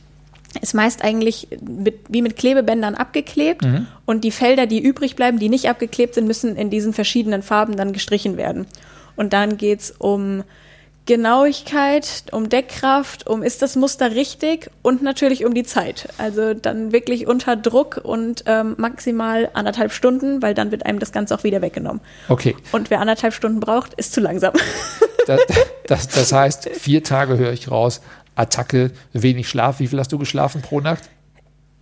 ist 0.59 0.73
meist 0.73 1.03
eigentlich 1.03 1.49
mit, 1.61 1.99
wie 2.09 2.23
mit 2.23 2.35
Klebebändern 2.35 2.95
abgeklebt 2.95 3.61
mhm. 3.61 3.85
und 4.07 4.23
die 4.23 4.31
Felder, 4.31 4.65
die 4.65 4.81
übrig 4.81 5.15
bleiben, 5.15 5.37
die 5.37 5.49
nicht 5.49 5.69
abgeklebt 5.69 6.15
sind, 6.15 6.25
müssen 6.25 6.55
in 6.55 6.71
diesen 6.71 6.93
verschiedenen 6.93 7.43
Farben 7.43 7.77
dann 7.77 7.93
gestrichen 7.93 8.37
werden. 8.37 8.65
Und 9.15 9.33
dann 9.33 9.57
geht 9.57 9.81
es 9.81 9.93
um 9.99 10.43
Genauigkeit, 11.05 12.25
um 12.31 12.49
Deckkraft, 12.49 13.27
um 13.27 13.41
ist 13.41 13.61
das 13.61 13.75
Muster 13.75 14.11
richtig 14.11 14.69
und 14.83 15.01
natürlich 15.01 15.43
um 15.43 15.53
die 15.53 15.63
Zeit. 15.63 16.09
Also 16.17 16.53
dann 16.53 16.91
wirklich 16.91 17.25
unter 17.25 17.55
Druck 17.55 17.99
und 18.03 18.43
ähm, 18.45 18.75
maximal 18.77 19.49
anderthalb 19.53 19.91
Stunden, 19.91 20.41
weil 20.41 20.53
dann 20.53 20.71
wird 20.71 20.85
einem 20.85 20.99
das 20.99 21.11
Ganze 21.11 21.33
auch 21.33 21.43
wieder 21.43 21.61
weggenommen. 21.61 22.01
Okay. 22.27 22.55
Und 22.71 22.89
wer 22.89 22.99
anderthalb 23.01 23.33
Stunden 23.33 23.59
braucht, 23.59 23.95
ist 23.95 24.13
zu 24.13 24.21
langsam. 24.21 24.53
Das, 25.27 25.41
das, 25.85 26.07
das 26.07 26.31
heißt, 26.31 26.69
vier 26.69 27.03
Tage 27.03 27.37
höre 27.37 27.51
ich 27.51 27.69
raus, 27.69 28.01
Attacke, 28.33 28.89
wenig 29.13 29.47
Schlaf. 29.47 29.79
Wie 29.79 29.85
viel 29.85 29.99
hast 29.99 30.11
du 30.11 30.17
geschlafen 30.17 30.63
pro 30.63 30.79
Nacht? 30.79 31.03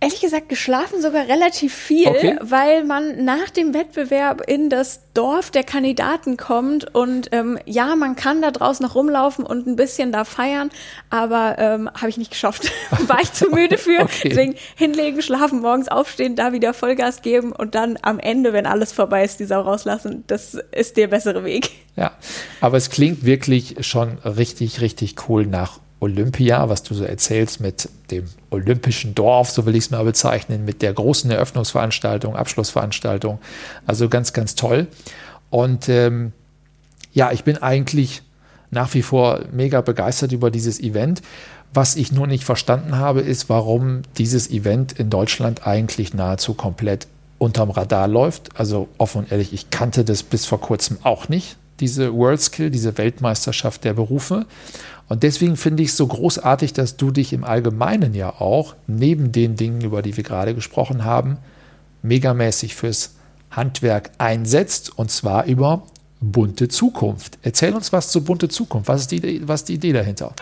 Ehrlich 0.00 0.20
gesagt, 0.20 0.48
geschlafen 0.48 1.02
sogar 1.02 1.26
relativ 1.26 1.74
viel, 1.74 2.06
Okay. 2.06 2.36
weil 2.40 2.84
man 2.84 3.24
nach 3.24 3.50
dem 3.50 3.74
Wettbewerb 3.74 4.42
in 4.48 4.70
das 4.70 5.00
Dorf 5.12 5.50
der 5.50 5.64
Kandidaten 5.64 6.36
kommt 6.36 6.94
und 6.94 7.30
ähm, 7.32 7.58
ja, 7.64 7.96
man 7.96 8.14
kann 8.14 8.40
da 8.40 8.52
draußen 8.52 8.86
noch 8.86 8.94
rumlaufen 8.94 9.44
und 9.44 9.66
ein 9.66 9.74
bisschen 9.74 10.12
da 10.12 10.22
feiern, 10.24 10.70
aber 11.10 11.56
ähm, 11.58 11.90
habe 11.94 12.10
ich 12.10 12.16
nicht 12.16 12.30
geschafft. 12.30 12.70
War 13.08 13.20
ich 13.20 13.32
zu 13.32 13.50
müde 13.50 13.76
für. 13.76 13.98
Okay. 14.08 14.28
Deswegen 14.28 14.54
hinlegen, 14.76 15.20
schlafen, 15.20 15.60
morgens 15.62 15.88
aufstehen, 15.88 16.36
da 16.36 16.52
wieder 16.52 16.72
Vollgas 16.74 17.20
geben 17.22 17.50
und 17.50 17.74
dann 17.74 17.98
am 18.02 18.20
Ende, 18.20 18.52
wenn 18.52 18.66
alles 18.66 18.92
vorbei 18.92 19.24
ist, 19.24 19.40
die 19.40 19.44
Sau 19.46 19.62
rauslassen. 19.62 20.22
Das 20.28 20.54
ist 20.70 20.96
der 20.96 21.08
bessere 21.08 21.44
Weg. 21.44 21.70
Ja, 21.96 22.12
aber 22.60 22.76
es 22.76 22.90
klingt 22.90 23.24
wirklich 23.24 23.74
schon 23.80 24.18
richtig, 24.18 24.80
richtig 24.80 25.16
cool 25.28 25.44
nach 25.46 25.80
Olympia, 26.00 26.68
was 26.68 26.82
du 26.82 26.94
so 26.94 27.04
erzählst 27.04 27.60
mit 27.60 27.88
dem 28.10 28.24
olympischen 28.50 29.14
Dorf, 29.14 29.50
so 29.50 29.66
will 29.66 29.74
ich 29.74 29.84
es 29.84 29.90
mal 29.90 30.04
bezeichnen, 30.04 30.64
mit 30.64 30.82
der 30.82 30.92
großen 30.92 31.30
Eröffnungsveranstaltung, 31.30 32.36
Abschlussveranstaltung. 32.36 33.38
Also 33.86 34.08
ganz, 34.08 34.32
ganz 34.32 34.54
toll. 34.54 34.86
Und 35.50 35.88
ähm, 35.88 36.32
ja, 37.12 37.32
ich 37.32 37.44
bin 37.44 37.58
eigentlich 37.58 38.22
nach 38.70 38.94
wie 38.94 39.02
vor 39.02 39.40
mega 39.52 39.80
begeistert 39.80 40.32
über 40.32 40.50
dieses 40.50 40.80
Event. 40.80 41.22
Was 41.74 41.96
ich 41.96 42.12
nur 42.12 42.26
nicht 42.26 42.44
verstanden 42.44 42.96
habe, 42.96 43.20
ist, 43.20 43.48
warum 43.48 44.02
dieses 44.16 44.50
Event 44.50 44.92
in 44.92 45.10
Deutschland 45.10 45.66
eigentlich 45.66 46.14
nahezu 46.14 46.54
komplett 46.54 47.06
unterm 47.38 47.70
Radar 47.70 48.08
läuft. 48.08 48.58
Also 48.58 48.88
offen 48.98 49.18
und 49.18 49.32
ehrlich, 49.32 49.52
ich 49.52 49.70
kannte 49.70 50.04
das 50.04 50.22
bis 50.22 50.46
vor 50.46 50.60
kurzem 50.60 50.98
auch 51.02 51.28
nicht, 51.28 51.56
diese 51.80 52.14
World 52.14 52.40
Skill, 52.40 52.70
diese 52.70 52.98
Weltmeisterschaft 52.98 53.84
der 53.84 53.94
Berufe. 53.94 54.46
Und 55.08 55.22
deswegen 55.22 55.56
finde 55.56 55.82
ich 55.82 55.90
es 55.90 55.96
so 55.96 56.06
großartig, 56.06 56.72
dass 56.74 56.96
du 56.96 57.10
dich 57.10 57.32
im 57.32 57.44
Allgemeinen 57.44 58.14
ja 58.14 58.28
auch, 58.40 58.74
neben 58.86 59.32
den 59.32 59.56
Dingen, 59.56 59.80
über 59.80 60.02
die 60.02 60.16
wir 60.16 60.24
gerade 60.24 60.54
gesprochen 60.54 61.04
haben, 61.04 61.38
megamäßig 62.02 62.74
fürs 62.74 63.14
Handwerk 63.50 64.10
einsetzt 64.18 64.98
und 64.98 65.10
zwar 65.10 65.46
über 65.46 65.82
bunte 66.20 66.68
Zukunft. 66.68 67.38
Erzähl 67.42 67.74
uns 67.74 67.92
was 67.92 68.10
zu 68.10 68.22
bunte 68.22 68.48
Zukunft. 68.48 68.88
Was 68.88 69.02
ist 69.02 69.10
die, 69.10 69.48
was 69.48 69.60
ist 69.60 69.68
die 69.68 69.74
Idee 69.74 69.92
dahinter? 69.92 70.34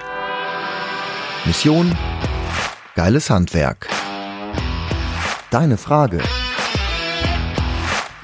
Mission 1.45 1.97
Geiles 2.97 3.31
Handwerk. 3.31 3.89
Deine 5.51 5.77
Frage. 5.77 6.23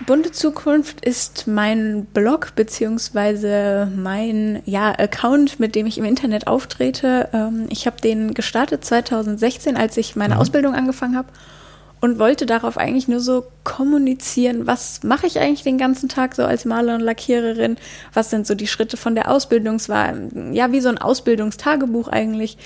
Bunte 0.07 0.33
Zukunft 0.33 1.05
ist 1.05 1.47
mein 1.47 2.07
Blog 2.07 2.55
beziehungsweise 2.55 3.91
mein 3.95 4.63
ja, 4.65 4.91
Account, 4.91 5.61
mit 5.61 5.75
dem 5.75 5.87
ich 5.87 5.99
im 5.99 6.05
Internet 6.05 6.47
auftrete. 6.47 7.29
Ähm, 7.33 7.67
ich 7.71 7.87
habe 7.87 8.01
den 8.01 8.35
gestartet 8.35 8.85
2016, 8.85 9.77
als 9.77 9.97
ich 9.97 10.17
meine 10.17 10.35
Mhm. 10.35 10.41
Ausbildung 10.41 10.75
angefangen 10.75 11.17
habe 11.17 11.29
und 12.01 12.19
wollte 12.19 12.47
darauf 12.47 12.79
eigentlich 12.79 13.07
nur 13.07 13.21
so 13.21 13.45
kommunizieren, 13.63 14.67
was 14.67 15.05
mache 15.05 15.27
ich 15.27 15.39
eigentlich 15.39 15.63
den 15.63 15.79
ganzen 15.79 16.09
Tag 16.09 16.35
so 16.35 16.45
als 16.45 16.65
Maler 16.65 16.97
und 16.97 17.01
Lackiererin, 17.01 17.77
was 18.13 18.29
sind 18.29 18.47
so 18.47 18.57
die 18.57 18.67
Schritte 18.67 18.97
von 18.97 19.15
der 19.15 19.31
Ausbildungswahl, 19.31 20.29
ja 20.53 20.73
wie 20.73 20.81
so 20.81 20.89
ein 20.89 20.99
Ausbildungstagebuch 20.99 22.09
eigentlich, 22.09 22.59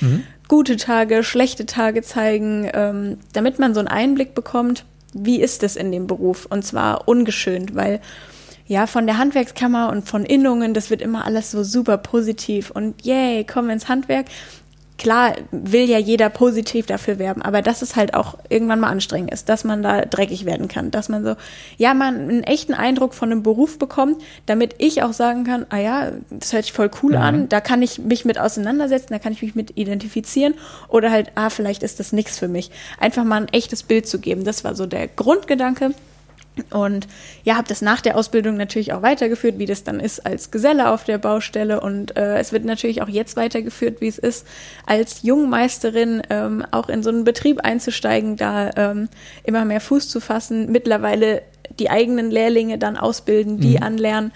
gute 0.48 0.76
Tage, 0.76 1.22
schlechte 1.22 1.66
Tage 1.66 2.00
zeigen, 2.00 2.70
ähm, 2.72 3.18
damit 3.34 3.58
man 3.58 3.74
so 3.74 3.80
einen 3.80 3.88
Einblick 3.88 4.34
bekommt, 4.34 4.86
wie 5.12 5.40
ist 5.40 5.62
es 5.62 5.76
in 5.76 5.92
dem 5.92 6.06
Beruf 6.06 6.46
und 6.48 6.64
zwar 6.64 7.08
ungeschönt, 7.08 7.74
weil 7.74 8.00
ja, 8.68 8.86
von 8.88 9.06
der 9.06 9.18
Handwerkskammer 9.18 9.90
und 9.90 10.08
von 10.08 10.24
Innungen, 10.24 10.74
das 10.74 10.90
wird 10.90 11.00
immer 11.00 11.24
alles 11.24 11.52
so 11.52 11.62
super 11.62 11.98
positiv 11.98 12.70
und 12.70 13.04
yay, 13.04 13.44
komm 13.44 13.70
ins 13.70 13.88
Handwerk. 13.88 14.26
Klar 14.98 15.34
will 15.50 15.88
ja 15.88 15.98
jeder 15.98 16.30
positiv 16.30 16.86
dafür 16.86 17.18
werben, 17.18 17.42
aber 17.42 17.60
dass 17.60 17.82
es 17.82 17.96
halt 17.96 18.14
auch 18.14 18.38
irgendwann 18.48 18.80
mal 18.80 18.88
anstrengend 18.88 19.30
ist, 19.30 19.48
dass 19.48 19.62
man 19.64 19.82
da 19.82 20.02
dreckig 20.06 20.46
werden 20.46 20.68
kann, 20.68 20.90
dass 20.90 21.08
man 21.08 21.22
so, 21.22 21.34
ja, 21.76 21.92
man 21.92 22.14
einen 22.16 22.42
echten 22.44 22.72
Eindruck 22.72 23.12
von 23.14 23.30
einem 23.30 23.42
Beruf 23.42 23.78
bekommt, 23.78 24.22
damit 24.46 24.74
ich 24.78 25.02
auch 25.02 25.12
sagen 25.12 25.44
kann, 25.44 25.66
ah 25.68 25.78
ja, 25.78 26.12
das 26.30 26.52
hört 26.52 26.64
sich 26.64 26.72
voll 26.72 26.90
cool 27.02 27.12
Mhm. 27.12 27.18
an, 27.18 27.48
da 27.48 27.60
kann 27.60 27.82
ich 27.82 27.98
mich 27.98 28.24
mit 28.24 28.38
auseinandersetzen, 28.38 29.08
da 29.10 29.18
kann 29.18 29.32
ich 29.32 29.42
mich 29.42 29.54
mit 29.54 29.76
identifizieren 29.76 30.54
oder 30.88 31.10
halt, 31.10 31.30
ah, 31.34 31.50
vielleicht 31.50 31.82
ist 31.82 32.00
das 32.00 32.12
nichts 32.12 32.38
für 32.38 32.48
mich. 32.48 32.70
Einfach 32.98 33.24
mal 33.24 33.42
ein 33.42 33.48
echtes 33.48 33.82
Bild 33.82 34.08
zu 34.08 34.18
geben, 34.18 34.44
das 34.44 34.64
war 34.64 34.74
so 34.74 34.86
der 34.86 35.08
Grundgedanke. 35.08 35.90
Und 36.70 37.06
ja, 37.44 37.56
habe 37.56 37.68
das 37.68 37.82
nach 37.82 38.00
der 38.00 38.16
Ausbildung 38.16 38.56
natürlich 38.56 38.92
auch 38.92 39.02
weitergeführt, 39.02 39.58
wie 39.58 39.66
das 39.66 39.84
dann 39.84 40.00
ist 40.00 40.24
als 40.24 40.50
Geselle 40.50 40.90
auf 40.90 41.04
der 41.04 41.18
Baustelle. 41.18 41.80
Und 41.80 42.16
äh, 42.16 42.38
es 42.38 42.52
wird 42.52 42.64
natürlich 42.64 43.02
auch 43.02 43.08
jetzt 43.08 43.36
weitergeführt, 43.36 44.00
wie 44.00 44.08
es 44.08 44.18
ist, 44.18 44.46
als 44.86 45.22
Jungmeisterin 45.22 46.22
ähm, 46.30 46.64
auch 46.70 46.88
in 46.88 47.02
so 47.02 47.10
einen 47.10 47.24
Betrieb 47.24 47.60
einzusteigen, 47.60 48.36
da 48.36 48.70
ähm, 48.76 49.08
immer 49.44 49.64
mehr 49.64 49.80
Fuß 49.80 50.08
zu 50.08 50.20
fassen, 50.20 50.72
mittlerweile 50.72 51.42
die 51.78 51.90
eigenen 51.90 52.30
Lehrlinge 52.30 52.78
dann 52.78 52.96
ausbilden, 52.96 53.60
die 53.60 53.80
anlernen. 53.82 54.32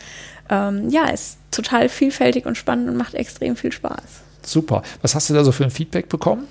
Ähm, 0.51 0.91
ja, 0.91 1.09
ist 1.09 1.39
total 1.51 1.89
vielfältig 1.89 2.45
und 2.45 2.57
spannend 2.57 2.89
und 2.91 2.97
macht 2.97 3.15
extrem 3.15 3.57
viel 3.57 3.73
Spaß. 3.73 4.03
Super. 4.43 4.83
Was 5.03 5.15
hast 5.15 5.31
du 5.31 5.35
da 5.35 5.45
so 5.45 5.53
für 5.53 5.65
ein 5.65 5.71
Feedback 5.71 6.09
bekommen? 6.09 6.49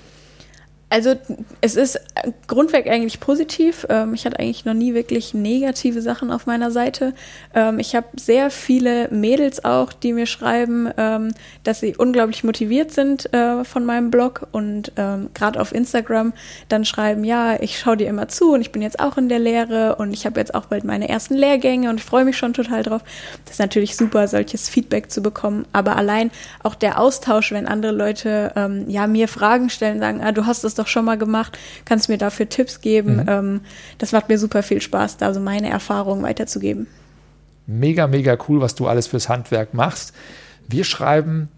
Also 0.92 1.14
es 1.60 1.76
ist 1.76 2.00
grundweg 2.48 2.88
eigentlich 2.88 3.20
positiv. 3.20 3.86
Ähm, 3.88 4.12
ich 4.12 4.26
hatte 4.26 4.40
eigentlich 4.40 4.64
noch 4.64 4.74
nie 4.74 4.92
wirklich 4.92 5.34
negative 5.34 6.02
Sachen 6.02 6.32
auf 6.32 6.46
meiner 6.46 6.72
Seite. 6.72 7.14
Ähm, 7.54 7.78
ich 7.78 7.94
habe 7.94 8.08
sehr 8.18 8.50
viele 8.50 9.08
Mädels 9.12 9.64
auch, 9.64 9.92
die 9.92 10.12
mir 10.12 10.26
schreiben, 10.26 10.90
ähm, 10.96 11.32
dass 11.62 11.78
sie 11.78 11.94
unglaublich 11.96 12.42
motiviert 12.42 12.90
sind 12.90 13.32
äh, 13.32 13.62
von 13.62 13.84
meinem 13.84 14.10
Blog 14.10 14.48
und 14.50 14.92
gerade 15.34 15.60
auf 15.60 15.72
Instagram 15.72 16.32
dann 16.68 16.84
schreiben, 16.84 17.22
ja, 17.22 17.60
ich 17.60 17.78
schaue 17.78 17.96
dir 17.96 18.08
immer 18.08 18.28
zu 18.28 18.52
und 18.52 18.60
ich 18.60 18.72
bin 18.72 18.82
jetzt 18.82 18.98
auch 18.98 19.16
in 19.16 19.28
der 19.28 19.38
Lehre 19.38 19.96
und 19.96 20.12
ich 20.12 20.26
habe 20.26 20.40
jetzt 20.40 20.54
auch 20.54 20.66
bald 20.66 20.84
meine 20.84 21.08
ersten 21.08 21.34
Lehrgänge 21.34 21.88
und 21.88 21.98
ich 22.00 22.04
freue 22.04 22.24
mich 22.24 22.36
schon 22.36 22.52
total 22.52 22.82
drauf. 22.82 23.02
Das 23.44 23.54
ist 23.54 23.58
natürlich 23.60 23.96
super, 23.96 24.26
solches 24.26 24.68
Feedback 24.68 25.10
zu 25.10 25.22
bekommen. 25.22 25.64
Aber 25.72 25.96
allein 25.96 26.30
auch 26.62 26.74
der 26.74 26.98
Austausch, 26.98 27.52
wenn 27.52 27.66
andere 27.66 27.92
Leute 27.92 28.52
ja 28.88 29.06
mir 29.06 29.28
Fragen 29.28 29.70
stellen, 29.70 30.00
sagen, 30.00 30.20
ah, 30.22 30.32
du 30.32 30.46
hast 30.46 30.64
das 30.64 30.74
doch 30.80 30.86
schon 30.86 31.04
mal 31.04 31.18
gemacht, 31.18 31.58
kannst 31.84 32.08
mir 32.08 32.18
dafür 32.18 32.48
Tipps 32.48 32.80
geben. 32.80 33.26
Ähm, 33.28 33.60
das 33.98 34.12
macht 34.12 34.28
mir 34.28 34.38
super 34.38 34.62
viel 34.62 34.80
Spaß, 34.80 35.18
da 35.18 35.32
so 35.32 35.40
meine 35.40 35.68
Erfahrungen 35.68 36.22
weiterzugeben. 36.22 36.86
Mega, 37.66 38.06
mega 38.06 38.36
cool, 38.48 38.60
was 38.60 38.74
du 38.74 38.88
alles 38.88 39.06
fürs 39.06 39.28
Handwerk 39.28 39.74
machst. 39.74 40.12
Wir 40.68 40.84
schreiben 40.84 41.48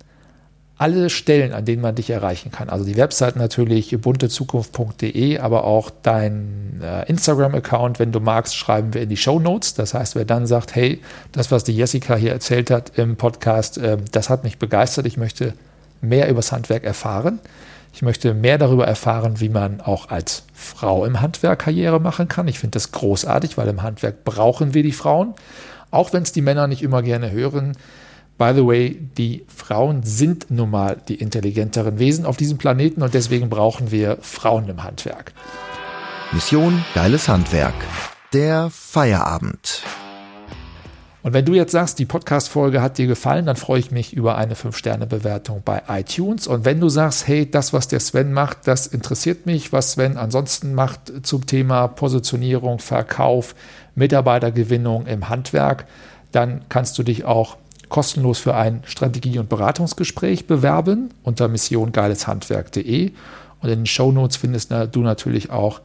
alle 0.82 1.10
Stellen, 1.10 1.52
an 1.52 1.64
denen 1.64 1.80
man 1.80 1.94
dich 1.94 2.10
erreichen 2.10 2.50
kann. 2.50 2.68
Also 2.68 2.84
die 2.84 2.96
Website 2.96 3.36
natürlich 3.36 3.96
buntezukunft.de, 4.00 5.38
aber 5.38 5.62
auch 5.62 5.90
dein 6.02 6.80
äh, 6.82 7.08
Instagram-Account, 7.08 8.00
wenn 8.00 8.10
du 8.10 8.18
magst, 8.18 8.56
schreiben 8.56 8.92
wir 8.92 9.02
in 9.02 9.08
die 9.08 9.16
Show 9.16 9.38
Notes. 9.38 9.74
Das 9.74 9.94
heißt, 9.94 10.16
wer 10.16 10.24
dann 10.24 10.46
sagt, 10.46 10.74
hey, 10.74 11.00
das, 11.30 11.52
was 11.52 11.62
die 11.62 11.76
Jessica 11.76 12.16
hier 12.16 12.32
erzählt 12.32 12.72
hat 12.72 12.98
im 12.98 13.14
Podcast, 13.14 13.78
äh, 13.78 13.96
das 14.10 14.28
hat 14.28 14.42
mich 14.42 14.58
begeistert. 14.58 15.06
Ich 15.06 15.16
möchte 15.16 15.54
mehr 16.00 16.28
übers 16.28 16.50
Handwerk 16.50 16.82
erfahren. 16.82 17.38
Ich 17.92 18.02
möchte 18.02 18.34
mehr 18.34 18.58
darüber 18.58 18.87
erfahren, 18.87 19.40
wie 19.40 19.49
man 19.49 19.80
auch 19.80 20.08
als 20.08 20.44
Frau 20.54 21.04
im 21.04 21.20
Handwerk 21.20 21.61
Karriere 21.61 22.00
machen 22.00 22.28
kann. 22.28 22.49
Ich 22.49 22.58
finde 22.58 22.76
das 22.76 22.92
großartig, 22.92 23.58
weil 23.58 23.68
im 23.68 23.82
Handwerk 23.82 24.25
brauchen 24.25 24.75
wir 24.75 24.82
die 24.82 24.92
Frauen. 24.92 25.34
Auch 25.90 26.12
wenn 26.12 26.22
es 26.22 26.32
die 26.32 26.40
Männer 26.40 26.66
nicht 26.66 26.82
immer 26.82 27.02
gerne 27.02 27.30
hören. 27.30 27.76
By 28.38 28.52
the 28.54 28.66
way, 28.66 28.99
die 29.18 29.44
Frauen 29.54 30.02
sind 30.02 30.50
nun 30.50 30.70
mal 30.70 30.96
die 31.06 31.16
intelligenteren 31.16 31.99
Wesen 31.99 32.25
auf 32.25 32.38
diesem 32.38 32.58
Planeten 32.58 33.02
und 33.02 33.12
deswegen 33.12 33.50
brauchen 33.50 33.90
wir 33.90 34.18
Frauen 34.22 34.68
im 34.68 34.82
Handwerk. 34.82 35.32
Mission 36.32 36.82
Geiles 36.94 37.28
Handwerk. 37.28 37.75
Der 38.32 38.70
Feierabend. 38.70 39.84
Und 41.22 41.34
wenn 41.34 41.44
du 41.44 41.54
jetzt 41.54 41.70
sagst, 41.70 42.00
die 42.00 42.04
Podcast-Folge 42.04 42.82
hat 42.82 42.98
dir 42.98 43.06
gefallen, 43.06 43.46
dann 43.46 43.54
freue 43.54 43.78
ich 43.78 43.92
mich 43.92 44.12
über 44.12 44.36
eine 44.36 44.54
5-Sterne-Bewertung 44.54 45.62
bei 45.64 45.82
iTunes. 45.88 46.48
Und 46.48 46.64
wenn 46.64 46.80
du 46.80 46.88
sagst, 46.88 47.28
hey, 47.28 47.48
das, 47.48 47.72
was 47.72 47.86
der 47.86 48.00
Sven 48.00 48.32
macht, 48.32 48.66
das 48.66 48.88
interessiert 48.88 49.46
mich, 49.46 49.72
was 49.72 49.92
Sven 49.92 50.16
ansonsten 50.16 50.74
macht 50.74 51.24
zum 51.24 51.46
Thema 51.46 51.86
Positionierung, 51.86 52.80
Verkauf, 52.80 53.54
Mitarbeitergewinnung 53.94 55.06
im 55.06 55.28
Handwerk, 55.28 55.86
dann 56.32 56.62
kannst 56.68 56.98
du 56.98 57.04
dich 57.04 57.24
auch 57.24 57.56
kostenlos 57.88 58.40
für 58.40 58.56
ein 58.56 58.82
Strategie- 58.86 59.38
und 59.38 59.48
Beratungsgespräch 59.48 60.46
bewerben 60.46 61.10
unter 61.22 61.46
missiongeileshandwerk.de. 61.46 63.12
Und 63.60 63.68
in 63.68 63.80
den 63.80 63.86
Shownotes 63.86 64.38
findest 64.38 64.72
du 64.72 65.00
natürlich 65.02 65.50
auch 65.50 65.82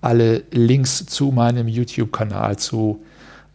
alle 0.00 0.42
Links 0.50 1.06
zu 1.06 1.30
meinem 1.30 1.68
YouTube-Kanal, 1.68 2.56
zu 2.56 3.04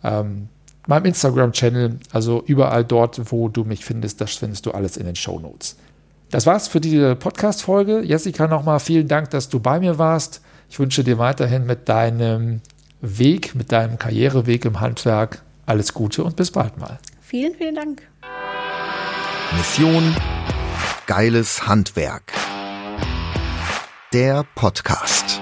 ähm, 0.04 0.48
meinem 0.88 1.06
Instagram-Channel, 1.06 2.00
also 2.12 2.44
überall 2.46 2.84
dort, 2.86 3.32
wo 3.32 3.50
du 3.50 3.64
mich 3.64 3.86
findest, 3.86 4.22
das 4.22 4.36
findest 4.36 4.66
du 4.66 4.72
alles 4.72 4.98
in 4.98 5.06
den 5.06 5.16
Show 5.16 5.40
Notes. 5.40 5.78
Das 6.30 6.46
war's 6.46 6.68
für 6.68 6.82
diese 6.82 7.16
Podcast-Folge. 7.16 8.02
Jessica, 8.04 8.48
nochmal 8.48 8.80
vielen 8.80 9.08
Dank, 9.08 9.30
dass 9.30 9.50
du 9.50 9.60
bei 9.60 9.80
mir 9.80 9.98
warst. 9.98 10.42
Ich 10.70 10.80
wünsche 10.80 11.04
dir 11.04 11.18
weiterhin 11.18 11.66
mit 11.66 11.88
deinem 11.88 12.62
Weg, 13.02 13.56
mit 13.56 13.72
deinem 13.72 13.98
Karriereweg 13.98 14.66
im 14.66 14.82
Handwerk 14.82 15.44
alles 15.66 15.94
Gute 15.94 16.24
und 16.24 16.36
bis 16.36 16.52
bald 16.52 16.78
mal. 16.78 17.00
Vielen, 17.22 17.54
vielen 17.56 17.76
Dank. 17.76 18.02
Mission 19.56 20.16
Geiles 21.06 21.68
Handwerk. 21.68 22.34
Der 24.14 24.46
Podcast. 24.56 25.42